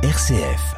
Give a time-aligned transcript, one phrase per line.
[0.00, 0.76] RCF.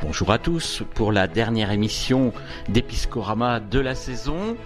[0.00, 2.32] Bonjour à tous pour la dernière émission
[2.70, 4.56] d'Episcorama de la saison.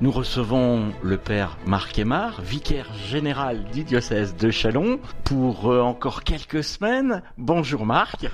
[0.00, 6.24] Nous recevons le père Marc Aymar, vicaire général du diocèse de Chalon, pour euh, encore
[6.24, 7.22] quelques semaines.
[7.36, 8.26] Bonjour Marc.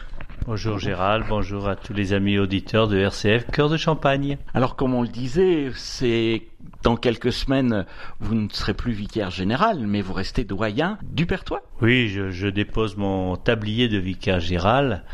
[0.46, 4.36] Bonjour Gérald, bonjour à tous les amis auditeurs de RCF Cœur de Champagne.
[4.52, 6.42] Alors comme on le disait, c'est
[6.82, 7.86] dans quelques semaines,
[8.20, 11.62] vous ne serez plus vicaire général, mais vous restez doyen du Pertois.
[11.80, 15.04] Oui, je, je dépose mon tablier de vicaire général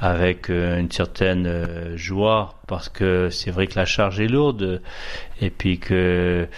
[0.00, 4.80] avec euh, une certaine euh, joie parce que c'est vrai que la charge est lourde
[5.42, 6.48] et puis que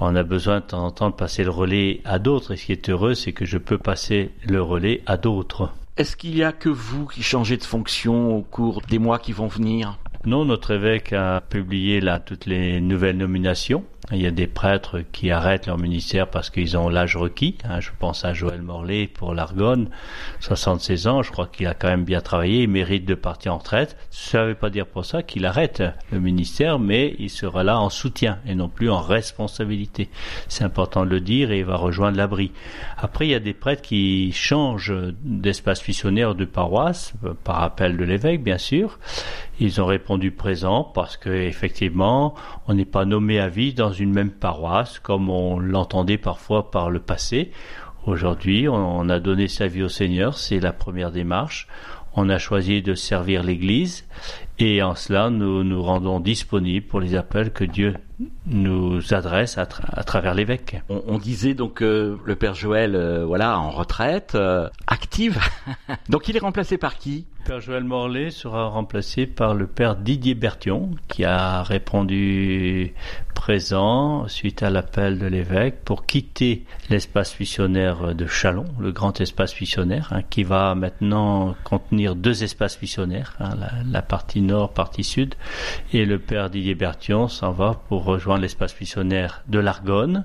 [0.00, 2.66] on a besoin de temps en temps de passer le relais à d'autres et ce
[2.66, 5.70] qui est heureux c'est que je peux passer le relais à d'autres.
[5.98, 9.32] Est-ce qu'il y a que vous qui changez de fonction au cours des mois qui
[9.32, 9.98] vont venir?
[10.24, 13.84] Non, notre évêque a publié là toutes les nouvelles nominations.
[14.10, 17.58] Il y a des prêtres qui arrêtent leur ministère parce qu'ils ont l'âge requis.
[17.64, 19.90] Hein, je pense à Joël Morlaix pour l'Argonne,
[20.40, 21.22] 76 ans.
[21.22, 22.62] Je crois qu'il a quand même bien travaillé.
[22.62, 23.98] Il mérite de partir en retraite.
[24.08, 27.78] Ça ne veut pas dire pour ça qu'il arrête le ministère, mais il sera là
[27.78, 30.08] en soutien et non plus en responsabilité.
[30.48, 32.52] C'est important de le dire et il va rejoindre l'abri.
[32.96, 37.12] Après, il y a des prêtres qui changent d'espace missionnaire de paroisse
[37.44, 38.98] par appel de l'évêque, bien sûr.
[39.60, 42.34] Ils ont répondu présent parce que effectivement,
[42.68, 46.90] on n'est pas nommé à vie dans une même paroisse comme on l'entendait parfois par
[46.90, 47.50] le passé.
[48.06, 51.68] Aujourd'hui, on a donné sa vie au Seigneur, c'est la première démarche.
[52.14, 54.06] On a choisi de servir l'Église
[54.58, 57.94] et en cela, nous nous rendons disponibles pour les appels que Dieu
[58.46, 60.82] nous adresse à, tra à travers l'évêque.
[60.88, 65.38] On, on, disait donc euh, le Père Joël, euh, voilà, en retraite, euh, active.
[66.08, 67.26] donc il est remplacé par qui?
[67.40, 72.92] Le Père Joël Morlaix sera remplacé par le Père Didier Bertion, qui a répondu
[73.34, 79.58] présent suite à l'appel de l'évêque pour quitter l'espace missionnaire de Chalon, le grand espace
[79.60, 85.04] missionnaire, hein, qui va maintenant contenir deux espaces missionnaires, hein, la, la partie nord, partie
[85.04, 85.34] sud,
[85.92, 90.24] et le Père Didier Bertion s'en va pour rejoindre l'espace missionnaire de l'Argonne.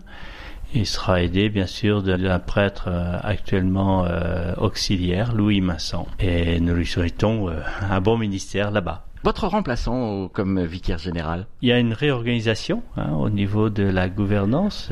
[0.74, 6.08] Il sera aidé, bien sûr, d'un prêtre euh, actuellement euh, auxiliaire, Louis Masson.
[6.20, 9.06] Et nous lui souhaitons euh, un bon ministère là-bas.
[9.24, 11.46] Votre remplaçant comme vicaire général?
[11.62, 14.92] Il y a une réorganisation hein, au niveau de la gouvernance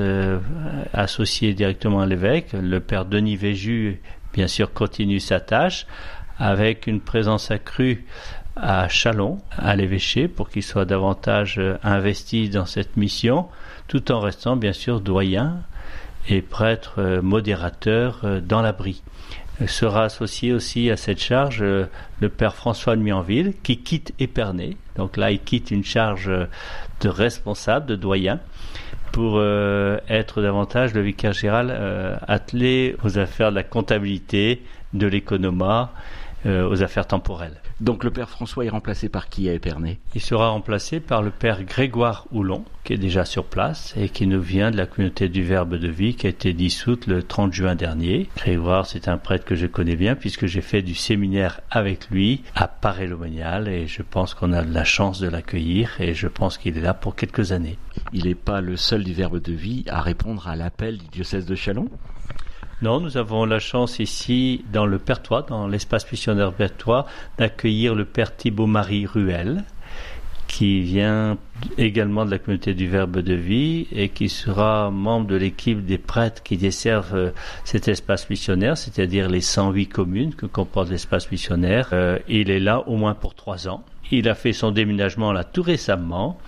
[0.94, 2.54] associée directement à l'évêque.
[2.54, 4.02] Le père Denis Véju,
[4.34, 5.86] bien sûr, continue sa tâche
[6.38, 8.06] avec une présence accrue
[8.56, 13.48] à Chalon, à l'évêché, pour qu'il soit davantage investi dans cette mission,
[13.88, 15.62] tout en restant bien sûr doyen
[16.30, 19.02] et prêtre modérateur dans l'abri.
[19.68, 24.76] Sera associé aussi à cette charge le père François de Mianville qui quitte Épernay.
[24.96, 26.32] Donc là, il quitte une charge
[27.02, 28.40] de responsable, de doyen,
[29.12, 34.64] pour euh, être davantage le vicaire général euh, attelé aux affaires de la comptabilité,
[34.94, 35.92] de l'économat,
[36.46, 37.58] euh, aux affaires temporelles.
[37.82, 39.98] Donc le père François est remplacé par qui à Épernay?
[40.14, 44.28] Il sera remplacé par le père Grégoire Houlon, qui est déjà sur place et qui
[44.28, 47.52] nous vient de la communauté du Verbe de Vie qui a été dissoute le 30
[47.52, 48.30] juin dernier.
[48.38, 52.44] Grégoire, c'est un prêtre que je connais bien puisque j'ai fait du séminaire avec lui
[52.54, 56.60] à Paray-le-Monial et je pense qu'on a de la chance de l'accueillir et je pense
[56.60, 57.80] qu'il est là pour quelques années.
[58.14, 61.48] Il n'est pas le seul du Verbe de Vie à répondre à l'appel du diocèse
[61.48, 61.90] de Chalon?
[62.82, 67.06] Non, nous avons la chance ici, dans le Pertois, dans l'espace missionnaire Pertois,
[67.38, 69.66] d'accueillir le Père Thibaut-Marie Ruel,
[70.48, 71.38] qui vient
[71.78, 76.00] également de la communauté du Verbe de Vie et qui sera membre de l'équipe des
[76.00, 77.32] prêtres qui desservent
[77.66, 81.90] cet espace missionnaire, c'est-à-dire les 108 communes que comporte l'espace missionnaire.
[81.94, 83.84] Euh, il est là au moins pour trois ans.
[84.10, 86.40] Il a fait son déménagement là tout récemment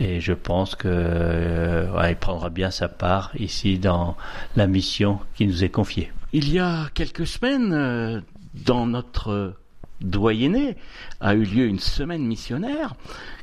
[0.00, 4.16] et je pense que euh, prendra bien sa part ici dans
[4.56, 6.12] la mission qui nous est confiée.
[6.32, 8.20] Il y a quelques semaines, euh,
[8.66, 9.54] dans notre
[10.00, 10.76] doyenné,
[11.20, 12.94] a eu lieu une semaine missionnaire.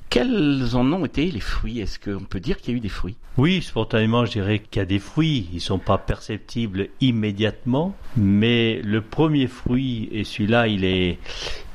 [0.10, 1.80] Quels en ont été les fruits?
[1.80, 3.16] Est-ce qu'on peut dire qu'il y a eu des fruits?
[3.38, 5.48] Oui, spontanément, je dirais qu'il y a des fruits.
[5.52, 11.18] Ils ne sont pas perceptibles immédiatement, mais le premier fruit, et celui-là, il est,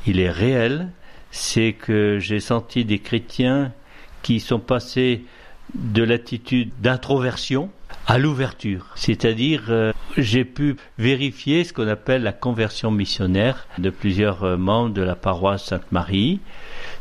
[0.07, 0.93] il est réel,
[1.33, 3.73] c'est que j'ai senti des chrétiens
[4.23, 5.25] qui sont passés
[5.75, 7.71] de l'attitude d'introversion
[8.07, 8.87] à l'ouverture.
[8.95, 14.95] C'est-à-dire, euh, j'ai pu vérifier ce qu'on appelle la conversion missionnaire de plusieurs euh, membres
[14.95, 16.41] de la paroisse Sainte-Marie.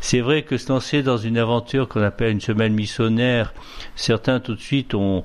[0.01, 3.53] C'est vrai que se lancer dans une aventure qu'on appelle une semaine missionnaire,
[3.95, 5.23] certains tout de suite ont,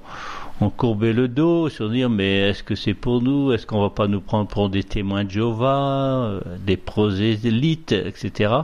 [0.62, 3.52] ont courbé le dos, sur dire mais est-ce que c'est pour nous?
[3.52, 8.54] Est-ce qu'on va pas nous prendre pour des témoins de Jéhovah, euh, des prosélytes, etc.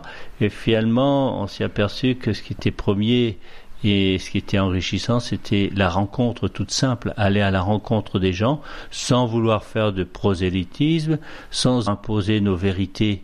[0.40, 3.38] Et finalement, on s'est aperçu que ce qui était premier
[3.84, 8.32] Et ce qui était enrichissant, c'était la rencontre toute simple, aller à la rencontre des
[8.32, 8.60] gens
[8.90, 11.18] sans vouloir faire de prosélytisme,
[11.50, 13.22] sans imposer nos vérités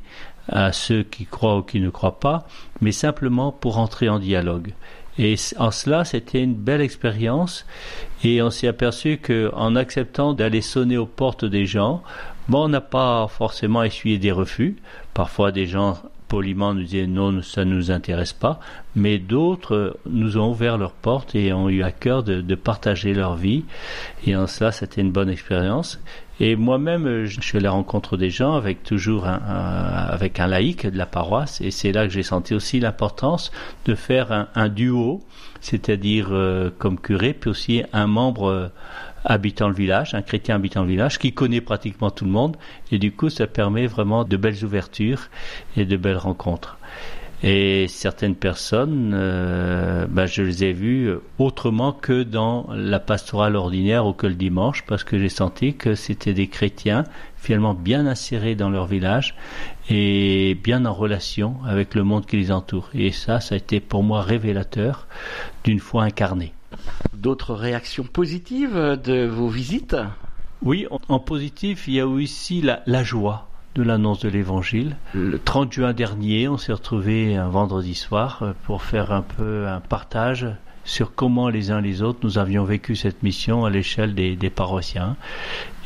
[0.48, 2.46] à ceux qui croient ou qui ne croient pas,
[2.80, 4.74] mais simplement pour entrer en dialogue.
[5.19, 7.66] Et en cela, c'était une belle expérience.
[8.25, 12.02] Et on s'est aperçu qu'en acceptant d'aller sonner aux portes des gens,
[12.49, 14.76] bon, on n'a pas forcément essuyé des refus.
[15.12, 15.99] Parfois, des gens
[16.34, 18.58] poliment nous disaient non, ça ne nous intéresse pas,
[18.96, 23.36] mais d'autres nous ont ouvert leurs portes et ont eu à cœur de, partager leur
[23.36, 23.62] vie.
[24.26, 26.00] Et en cela, c'était une bonne expérience.
[26.40, 30.98] Et moi-même, je suis allé rencontre des gens avec toujours un, avec un laïc de
[30.98, 33.52] la paroisse, et c'est là que j'ai senti aussi l'importance
[33.84, 35.22] de faire un, duo,
[35.60, 38.72] c'est-à-dire euh, comme curé, puis aussi un membre
[39.24, 42.56] habitant le village, un chrétien habitant le village, qui connaît pratiquement tout le monde,
[42.92, 45.28] et du coup ça permet vraiment de belles ouvertures
[45.76, 46.78] et de belles rencontres.
[47.46, 54.06] Et certaines personnes, euh, ben, je les ai vues autrement que dans la pastorale ordinaire
[54.06, 57.04] ou que le dimanche, parce que j'ai senti que c'était des chrétiens
[57.36, 59.34] finalement bien insérés dans leur village
[59.90, 62.88] et bien en relation avec le monde qui les entoure.
[62.94, 65.06] Et ça, ça a été pour moi révélateur
[65.64, 66.54] d'une foi incarnée.
[67.14, 69.96] D'autres réactions positives de vos visites?
[70.62, 74.96] Oui, en, positif, il y a aussi la, joie de l'annonce de l'évangile.
[75.12, 79.66] Le 30 juin dernier, on s'est retrouvé un vendredi soir euh, pour faire un peu
[79.68, 80.46] un partage
[80.84, 85.16] sur comment les uns les autres nous avions vécu cette mission à l'échelle des, paroissiens.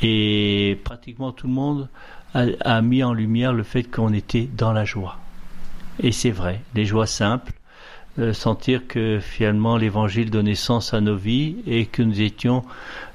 [0.02, 1.88] Et pratiquement tout le monde
[2.35, 5.19] a, a mis en lumière le fait qu'on était dans la joie.
[6.00, 7.52] Et c'est vrai, des joies simples,
[8.32, 12.65] sentir que finalement l'évangile donnait sens à nos vies et que nous étions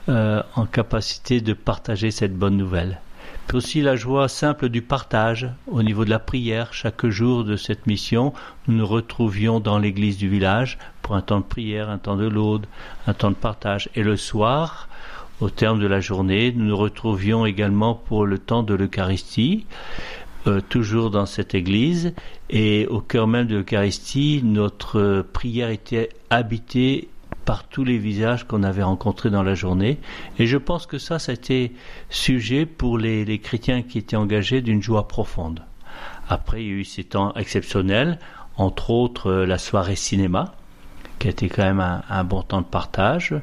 [0.10, 3.00] euh, en capacité de partager cette bonne nouvelle.
[3.54, 6.74] Aussi la joie simple du partage au niveau de la prière.
[6.74, 8.34] Chaque jour de cette mission,
[8.68, 12.28] nous nous retrouvions dans l'église du village pour un temps de prière, un temps de
[12.28, 12.66] laude,
[13.06, 13.90] un temps de partage.
[13.94, 14.88] Et le soir,
[15.40, 19.66] au terme de la journée, nous nous retrouvions également pour le temps de l'Eucharistie.
[20.46, 22.14] Euh, toujours dans cette église
[22.50, 27.08] et au cœur même de l'Eucharistie, notre prière était habitée
[27.46, 30.00] par tous les visages qu'on avait rencontrés dans la journée.
[30.40, 31.72] Et je pense que ça, été
[32.10, 35.62] sujet pour les, chrétiens qui étaient engagés d'une joie profonde.
[36.28, 38.20] Après, il y a eu ces temps exceptionnels,
[38.58, 40.56] entre autres euh, la soirée cinéma,
[41.24, 43.34] qui a été quand même un, bon temps de partage,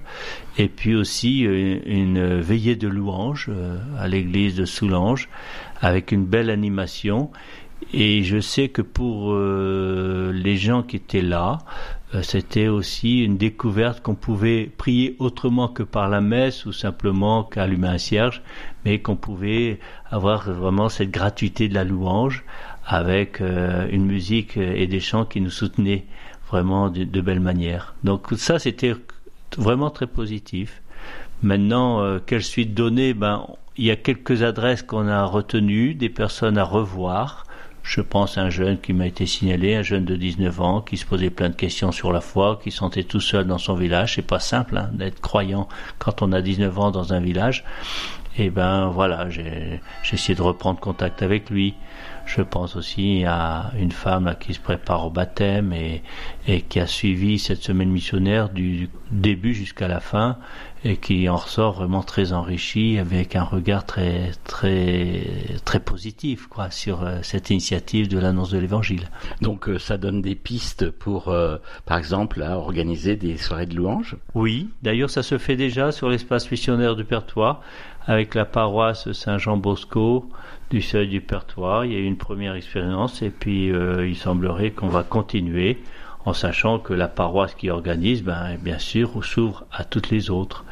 [0.58, 3.50] et puis aussi euh, une, veillée de louanges
[3.98, 5.30] à l'église de Soulanges,
[5.80, 7.30] avec une belle animation.
[7.94, 11.56] Et je sais que pour euh, les gens qui étaient là,
[12.14, 17.44] euh, c'était aussi une découverte qu'on pouvait prier autrement que par la messe ou simplement
[17.44, 18.42] qu'allumer un cierge,
[18.84, 19.78] mais qu'on pouvait
[20.10, 22.44] avoir vraiment cette gratuité de la louange
[22.84, 26.04] avec euh, une musique et des chants qui nous soutenaient
[26.50, 27.94] vraiment de, de belle manière.
[28.04, 28.94] Donc ça, c'était
[29.56, 30.82] vraiment très positif.
[31.42, 33.14] Maintenant, quelle suite donner?
[33.14, 33.46] Ben,
[33.80, 37.44] il y a quelques adresses qu'on a retenues, des personnes à revoir.
[37.82, 40.98] Je pense à un jeune qui m'a été signalé, un jeune de 19 ans, qui
[40.98, 44.16] se posait plein de questions sur la foi, qui sentait tout seul dans son village.
[44.16, 45.66] C'est pas simple hein, d'être croyant
[45.98, 47.64] quand on a 19 ans dans un village.
[48.36, 49.80] Et ben voilà, j'ai
[50.12, 51.74] essayé de reprendre contact avec lui.
[52.36, 56.02] Je pense aussi à une femme qui se prépare au baptême et,
[56.46, 60.38] et qui a suivi cette semaine missionnaire du début jusqu'à la fin
[60.84, 65.26] et qui en ressort vraiment très enrichi avec un regard très très
[65.64, 69.08] très positif quoi sur euh, cette initiative de l'annonce de l'évangile.
[69.42, 73.74] Donc euh, ça donne des pistes pour euh, par exemple à organiser des soirées de
[73.74, 74.16] louanges?
[74.34, 77.60] Oui, d'ailleurs ça se fait déjà sur l'espace missionnaire du Pertois
[78.10, 80.28] avec la paroisse Saint-Jean Bosco
[80.70, 81.86] du seuil du Pertois.
[81.86, 85.78] Il y a eu une première expérience et puis il semblerait qu'on va continuer
[86.24, 90.64] en sachant que la paroisse qui organise, ben, bien sûr, s'ouvre à toutes les autres.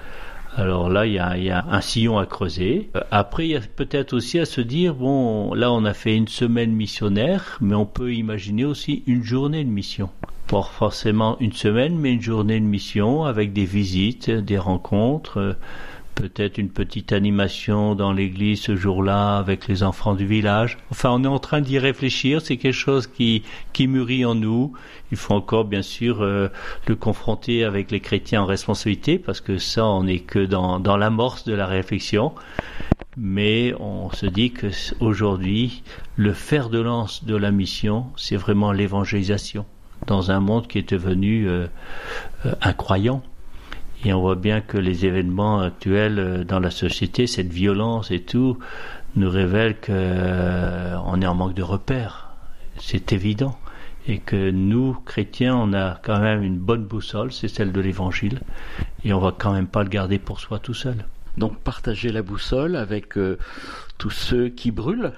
[0.56, 2.90] Alors là, il y a, un sillon à creuser.
[2.96, 6.16] Euh, après, il y a peut-être aussi à se dire, bon, là, on a fait
[6.16, 10.10] une semaine missionnaire, mais on peut imaginer aussi une journée de mission.
[10.48, 15.52] Pas forcément une semaine, mais une journée de mission avec des visites, des rencontres, euh,
[16.18, 20.76] peut-être une petite animation dans l'église ce jour-là avec les enfants du village.
[20.90, 22.40] Enfin, on est en train d'y réfléchir.
[22.40, 24.72] C'est quelque chose qui, qui mûrit en nous.
[25.12, 26.48] Il faut encore, bien sûr, euh,
[26.88, 30.96] le confronter avec les chrétiens en responsabilité parce que ça, on n'est que dans, dans
[30.96, 32.32] l'amorce de la réflexion.
[33.16, 35.84] Mais on se dit que aujourd'hui,
[36.16, 39.66] le fer de lance de la mission, c'est vraiment l'évangélisation
[40.06, 41.66] dans un monde qui est devenu euh,
[42.44, 43.22] euh, incroyant.
[44.04, 48.20] Et on voit bien que les événements actuels euh, dans la société, cette violence et
[48.20, 48.58] tout,
[49.16, 52.30] nous révèlent qu'on euh, est en manque de repères.
[52.78, 53.58] C'est évident.
[54.06, 58.40] et que nous, chrétiens, on a quand même une bonne boussole, c'est celle de l'Évangile,
[59.04, 61.04] et on va quand même pas le garder pour soi tout seul.
[61.36, 63.38] Donc partager la boussole avec euh,
[63.98, 65.12] tous ceux qui brûlent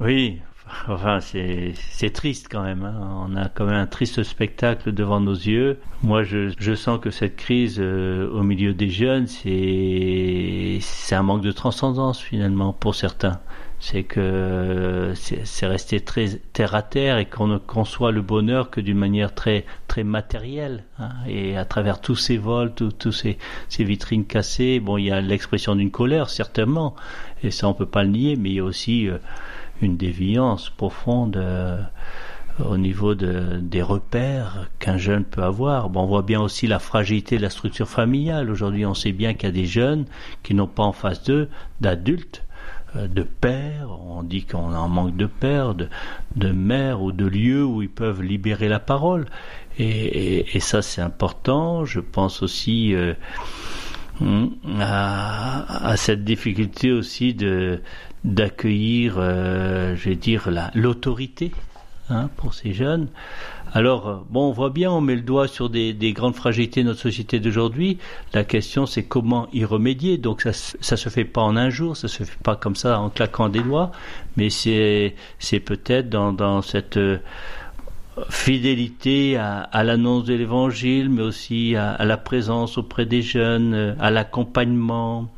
[0.00, 0.40] Oui,
[0.88, 2.84] enfin c'est triste quand même.
[2.84, 3.26] Hein.
[3.28, 5.78] On a quand même un triste spectacle devant nos yeux.
[6.02, 10.80] Moi, je, je sens que cette crise euh, au milieu des jeunes, c'est
[11.14, 13.40] un manque de transcendance finalement pour certains
[13.78, 18.80] c'est que c'est resté très terre à terre et qu'on ne conçoit le bonheur que
[18.80, 20.84] d'une manière très très matérielle.
[20.98, 21.10] Hein.
[21.28, 25.20] Et à travers tous ces vols, tous ces, ces vitrines cassées, bon, il y a
[25.20, 26.96] l'expression d'une colère certainement,
[27.42, 29.18] et ça on peut pas le nier, mais il y a aussi euh,
[29.82, 31.36] une déviance profonde.
[31.36, 31.80] Euh,
[32.64, 35.90] au niveau de, des repères qu'un jeune peut avoir.
[35.90, 38.50] Bon, on voit bien aussi la fragilité de la structure familiale.
[38.50, 40.06] Aujourd'hui, on sait bien qu'il y a des jeunes
[40.42, 41.50] qui n'ont pas en face d'eux
[41.82, 42.46] d'adultes
[42.96, 47.64] euh, de pères, on dit qu'on en manque de pères, de, mères ou de lieux
[47.64, 49.26] où ils peuvent libérer la parole.
[49.78, 51.84] Et, ça c'est important.
[51.84, 53.14] Je pense aussi euh,
[54.80, 57.80] à, cette difficulté aussi de
[58.24, 61.52] d'accueillir, euh, je vais dire, l'autorité
[62.10, 63.06] hein, pour ces jeunes.
[63.72, 66.88] Alors, euh, bon, on voit bien, on met le doigt sur des, grandes fragilités de
[66.88, 67.98] notre société d'aujourd'hui.
[68.32, 70.18] La question, c'est comment y remédier.
[70.18, 72.98] Donc, ça, ça se fait pas en un jour, ça se fait pas comme ça
[72.98, 73.92] en claquant des doigts,
[74.36, 77.18] mais c'est, c'est peut-être dans, cette euh,
[78.30, 84.10] fidélité à, l'annonce de l'évangile, mais aussi à, la présence auprès des jeunes, euh, à
[84.10, 85.28] l'accompagnement,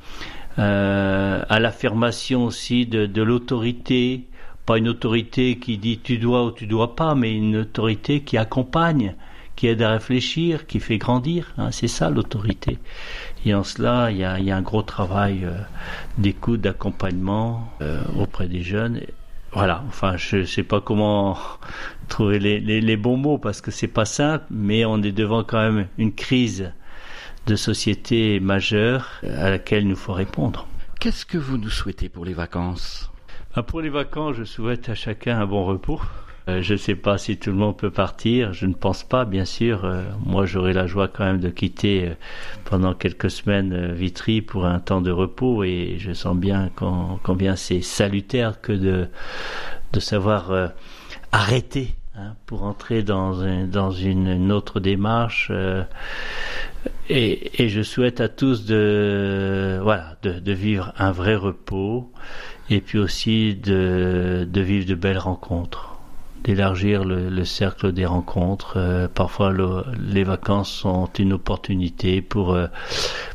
[0.57, 4.25] à l'affirmation aussi de l'autorité,
[4.69, 8.37] pas une autorité qui dit tu dois ou tu dois pas, mais une autorité qui
[8.37, 9.15] accompagne,
[9.57, 11.55] qui aide à réfléchir, qui fait grandir.
[11.57, 12.77] Hein, c'est ça l'autorité.
[13.47, 15.55] Et en cela, il y a, un gros travail euh,
[16.19, 19.01] d'écoute, d'accompagnement euh, auprès des jeunes.
[19.53, 21.39] Voilà, enfin, je ne sais pas comment
[22.09, 25.61] trouver les, les, bons mots parce que c'est pas simple, mais on est devant quand
[25.61, 26.73] même une crise
[27.47, 30.67] de société majeure à laquelle il nous faut répondre.
[31.01, 33.11] Qu'est-ce que vous nous souhaitez pour les vacances?
[33.55, 36.01] Ah, pour les vacances, je souhaite à chacun un bon repos.
[36.49, 38.53] Euh, je ne sais pas si tout le monde peut partir.
[38.53, 39.85] Je ne pense pas, bien sûr.
[39.85, 42.15] Euh, moi, j'aurai la joie quand même de quitter euh,
[42.65, 46.71] pendant quelques semaines Vitry pour un temps de repos et je sens bien
[47.23, 49.09] combien c'est salutaire que de,
[49.99, 50.73] savoir
[51.33, 55.51] arrêter hein, pour entrer dans, une, autre démarche.
[57.11, 62.13] Et, je souhaite à tous de, voilà, de, vivre un vrai repos
[62.71, 65.98] et puis aussi de vivre de belles rencontres
[66.45, 68.75] d'élargir le, le, cercle des rencontres.
[68.77, 72.67] Euh, parfois, le, les vacances sont une opportunité pour euh,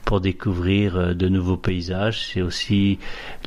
[0.06, 2.28] pour découvrir euh, de nouveaux paysages.
[2.28, 3.00] C'est aussi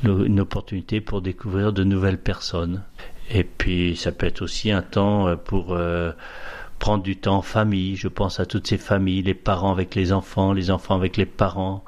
[0.03, 2.83] une opportunité pour découvrir de nouvelles personnes.
[3.29, 5.77] Et puis, ça peut être aussi un temps pour
[6.79, 7.95] prendre du temps en famille.
[7.95, 11.25] Je pense à toutes ces familles, les parents avec les enfants, les enfants avec les
[11.25, 11.83] parents,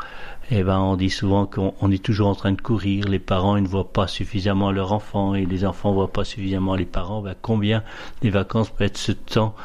[0.51, 3.63] eh ben, on dit souvent qu'on est toujours en train de courir, les parents ils
[3.63, 7.21] ne voient pas suffisamment leurs enfants et les enfants ne voient pas suffisamment les parents.
[7.21, 7.83] Ben, combien
[8.23, 9.55] les vacances peuvent être ce temps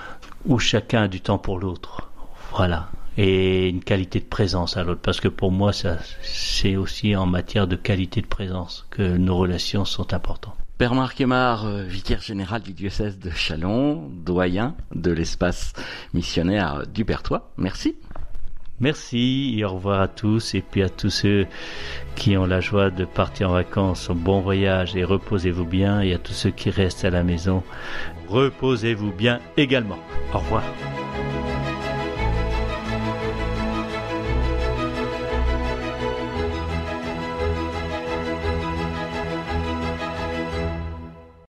[0.45, 2.11] où chacun a du temps pour l'autre?
[2.51, 2.91] Voilà.
[3.17, 5.01] Et une qualité de présence à l'autre.
[5.01, 9.37] Parce que pour moi, ça, c'est aussi en matière de qualité de présence que nos
[9.37, 10.64] relations sont importantes.
[10.77, 15.73] Père Marc Aymar, euh, vicaire général du diocèse de Chalon, doyen de l'espace
[16.15, 17.53] missionnaire du Bertois.
[17.57, 17.97] Merci.
[18.81, 21.47] Merci et au revoir à tous et puis à tous ceux
[22.17, 26.19] qui ont la joie de partir en vacances, bon voyage et reposez-vous bien et à
[26.19, 27.63] tous ceux qui restent à la maison,
[28.29, 29.99] reposez-vous bien également.
[30.33, 30.65] Au revoir.